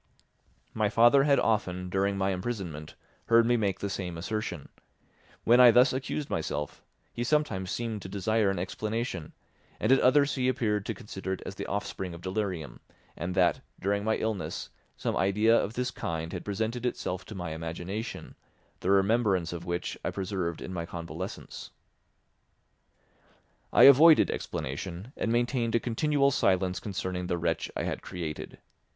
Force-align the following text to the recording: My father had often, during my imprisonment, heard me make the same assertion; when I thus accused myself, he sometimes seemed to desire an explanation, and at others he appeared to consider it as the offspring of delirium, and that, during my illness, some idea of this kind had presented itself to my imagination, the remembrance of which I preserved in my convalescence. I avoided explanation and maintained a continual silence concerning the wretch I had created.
My 0.73 0.89
father 0.89 1.25
had 1.25 1.39
often, 1.39 1.87
during 1.87 2.17
my 2.17 2.31
imprisonment, 2.31 2.95
heard 3.27 3.45
me 3.45 3.55
make 3.55 3.81
the 3.81 3.87
same 3.87 4.17
assertion; 4.17 4.69
when 5.43 5.59
I 5.59 5.69
thus 5.69 5.93
accused 5.93 6.27
myself, 6.27 6.81
he 7.13 7.23
sometimes 7.23 7.69
seemed 7.69 8.01
to 8.01 8.09
desire 8.09 8.49
an 8.49 8.57
explanation, 8.57 9.33
and 9.79 9.91
at 9.91 9.99
others 9.99 10.33
he 10.33 10.49
appeared 10.49 10.87
to 10.87 10.95
consider 10.95 11.33
it 11.33 11.43
as 11.45 11.53
the 11.53 11.67
offspring 11.67 12.15
of 12.15 12.21
delirium, 12.21 12.79
and 13.15 13.35
that, 13.35 13.61
during 13.79 14.03
my 14.03 14.15
illness, 14.15 14.71
some 14.97 15.15
idea 15.15 15.55
of 15.55 15.75
this 15.75 15.91
kind 15.91 16.33
had 16.33 16.43
presented 16.45 16.83
itself 16.83 17.23
to 17.25 17.35
my 17.35 17.51
imagination, 17.51 18.33
the 18.79 18.89
remembrance 18.89 19.53
of 19.53 19.65
which 19.65 19.99
I 20.03 20.09
preserved 20.09 20.63
in 20.63 20.73
my 20.73 20.87
convalescence. 20.87 21.69
I 23.71 23.83
avoided 23.83 24.31
explanation 24.31 25.13
and 25.15 25.31
maintained 25.31 25.75
a 25.75 25.79
continual 25.79 26.31
silence 26.31 26.79
concerning 26.79 27.27
the 27.27 27.37
wretch 27.37 27.69
I 27.77 27.83
had 27.83 28.01
created. 28.01 28.57